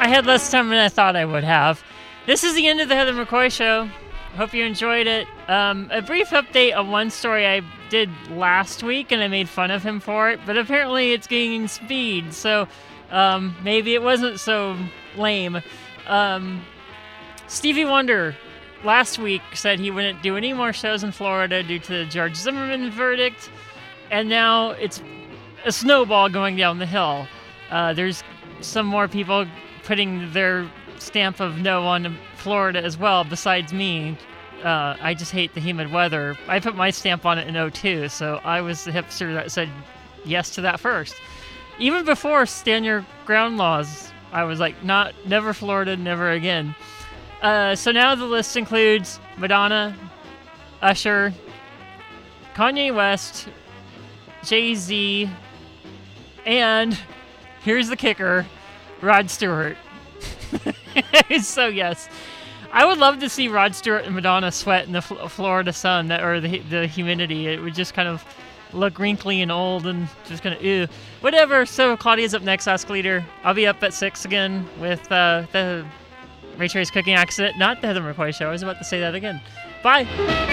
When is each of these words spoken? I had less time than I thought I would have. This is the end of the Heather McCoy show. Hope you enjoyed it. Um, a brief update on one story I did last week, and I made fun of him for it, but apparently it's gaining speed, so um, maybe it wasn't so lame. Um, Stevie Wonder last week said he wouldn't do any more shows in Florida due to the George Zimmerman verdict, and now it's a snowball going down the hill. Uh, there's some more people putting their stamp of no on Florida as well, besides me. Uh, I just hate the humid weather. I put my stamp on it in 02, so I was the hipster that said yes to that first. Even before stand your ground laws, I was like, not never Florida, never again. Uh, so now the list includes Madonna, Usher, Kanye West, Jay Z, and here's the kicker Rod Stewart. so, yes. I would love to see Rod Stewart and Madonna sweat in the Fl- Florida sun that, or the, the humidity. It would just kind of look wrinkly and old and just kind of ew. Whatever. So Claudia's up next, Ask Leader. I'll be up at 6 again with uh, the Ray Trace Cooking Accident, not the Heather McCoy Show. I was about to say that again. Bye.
I 0.00 0.08
had 0.08 0.24
less 0.24 0.50
time 0.50 0.70
than 0.70 0.78
I 0.78 0.88
thought 0.88 1.14
I 1.14 1.26
would 1.26 1.44
have. 1.44 1.84
This 2.24 2.42
is 2.42 2.54
the 2.54 2.66
end 2.66 2.80
of 2.80 2.88
the 2.88 2.94
Heather 2.94 3.12
McCoy 3.12 3.52
show. 3.52 3.86
Hope 4.34 4.54
you 4.54 4.64
enjoyed 4.64 5.06
it. 5.06 5.28
Um, 5.46 5.90
a 5.92 6.00
brief 6.00 6.30
update 6.30 6.74
on 6.74 6.90
one 6.90 7.10
story 7.10 7.46
I 7.46 7.60
did 7.90 8.08
last 8.30 8.82
week, 8.82 9.12
and 9.12 9.22
I 9.22 9.28
made 9.28 9.46
fun 9.46 9.70
of 9.70 9.82
him 9.82 10.00
for 10.00 10.30
it, 10.30 10.40
but 10.46 10.56
apparently 10.56 11.12
it's 11.12 11.26
gaining 11.26 11.68
speed, 11.68 12.32
so 12.32 12.66
um, 13.10 13.54
maybe 13.62 13.92
it 13.92 14.02
wasn't 14.02 14.40
so 14.40 14.74
lame. 15.18 15.60
Um, 16.06 16.64
Stevie 17.46 17.84
Wonder 17.84 18.34
last 18.82 19.18
week 19.18 19.42
said 19.52 19.78
he 19.78 19.90
wouldn't 19.90 20.22
do 20.22 20.34
any 20.34 20.54
more 20.54 20.72
shows 20.72 21.04
in 21.04 21.12
Florida 21.12 21.62
due 21.62 21.78
to 21.78 21.92
the 21.92 22.04
George 22.06 22.36
Zimmerman 22.36 22.90
verdict, 22.90 23.50
and 24.10 24.30
now 24.30 24.70
it's 24.70 25.02
a 25.66 25.72
snowball 25.72 26.30
going 26.30 26.56
down 26.56 26.78
the 26.78 26.86
hill. 26.86 27.26
Uh, 27.70 27.92
there's 27.92 28.24
some 28.62 28.86
more 28.86 29.06
people 29.06 29.44
putting 29.84 30.32
their 30.32 30.70
stamp 30.98 31.40
of 31.40 31.58
no 31.58 31.84
on 31.84 32.16
Florida 32.36 32.82
as 32.82 32.96
well, 32.96 33.24
besides 33.24 33.72
me. 33.72 34.16
Uh, 34.62 34.96
I 35.00 35.14
just 35.14 35.32
hate 35.32 35.54
the 35.54 35.60
humid 35.60 35.90
weather. 35.90 36.36
I 36.46 36.60
put 36.60 36.76
my 36.76 36.90
stamp 36.90 37.24
on 37.24 37.38
it 37.38 37.48
in 37.48 37.70
02, 37.70 38.08
so 38.08 38.40
I 38.44 38.60
was 38.60 38.84
the 38.84 38.90
hipster 38.90 39.32
that 39.34 39.50
said 39.50 39.70
yes 40.24 40.50
to 40.56 40.60
that 40.62 40.80
first. 40.80 41.14
Even 41.78 42.04
before 42.04 42.44
stand 42.44 42.84
your 42.84 43.06
ground 43.24 43.56
laws, 43.56 44.12
I 44.32 44.44
was 44.44 44.60
like, 44.60 44.84
not 44.84 45.14
never 45.26 45.54
Florida, 45.54 45.96
never 45.96 46.30
again. 46.30 46.74
Uh, 47.40 47.74
so 47.74 47.90
now 47.90 48.14
the 48.14 48.26
list 48.26 48.56
includes 48.56 49.18
Madonna, 49.38 49.96
Usher, 50.82 51.32
Kanye 52.54 52.94
West, 52.94 53.48
Jay 54.44 54.74
Z, 54.74 55.30
and 56.44 56.98
here's 57.62 57.88
the 57.88 57.96
kicker 57.96 58.46
Rod 59.00 59.30
Stewart. 59.30 59.76
so, 61.42 61.66
yes. 61.66 62.08
I 62.72 62.84
would 62.84 62.98
love 62.98 63.18
to 63.20 63.28
see 63.28 63.48
Rod 63.48 63.74
Stewart 63.74 64.04
and 64.04 64.14
Madonna 64.14 64.52
sweat 64.52 64.86
in 64.86 64.92
the 64.92 65.02
Fl- 65.02 65.26
Florida 65.26 65.72
sun 65.72 66.08
that, 66.08 66.22
or 66.22 66.40
the, 66.40 66.58
the 66.60 66.86
humidity. 66.86 67.48
It 67.48 67.60
would 67.62 67.74
just 67.74 67.94
kind 67.94 68.08
of 68.08 68.24
look 68.72 68.98
wrinkly 68.98 69.42
and 69.42 69.50
old 69.50 69.86
and 69.86 70.08
just 70.26 70.42
kind 70.42 70.54
of 70.54 70.62
ew. 70.62 70.86
Whatever. 71.20 71.66
So 71.66 71.96
Claudia's 71.96 72.34
up 72.34 72.42
next, 72.42 72.68
Ask 72.68 72.88
Leader. 72.88 73.24
I'll 73.42 73.54
be 73.54 73.66
up 73.66 73.82
at 73.82 73.92
6 73.92 74.24
again 74.24 74.68
with 74.78 75.10
uh, 75.10 75.46
the 75.52 75.84
Ray 76.56 76.68
Trace 76.68 76.90
Cooking 76.90 77.14
Accident, 77.14 77.58
not 77.58 77.80
the 77.80 77.88
Heather 77.88 78.02
McCoy 78.02 78.34
Show. 78.34 78.48
I 78.48 78.52
was 78.52 78.62
about 78.62 78.78
to 78.78 78.84
say 78.84 79.00
that 79.00 79.14
again. 79.14 79.40
Bye. 79.82 80.48